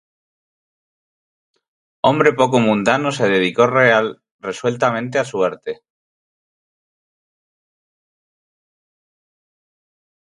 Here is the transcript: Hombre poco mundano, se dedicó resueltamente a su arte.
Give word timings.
Hombre 2.03 2.33
poco 2.33 2.59
mundano, 2.59 3.11
se 3.11 3.27
dedicó 3.29 3.67
resueltamente 4.39 5.19
a 5.19 5.25
su 5.25 5.43
arte. 5.43 5.83